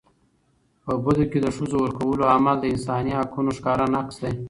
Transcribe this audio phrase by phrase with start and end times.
[0.83, 4.33] په بدو کي د ښځو ورکولو عمل د انساني حقونو ښکاره نقض دی.